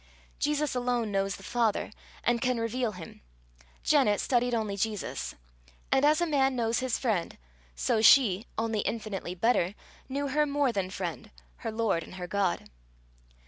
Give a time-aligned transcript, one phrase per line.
[0.39, 1.91] Jesus alone knows the Father,
[2.23, 3.21] and can reveal him.
[3.83, 5.35] Janet studied only Jesus,
[5.91, 7.37] and as a man knows his friend,
[7.75, 9.75] so she, only infinitely better,
[10.09, 12.67] knew her more than friend her Lord and her God.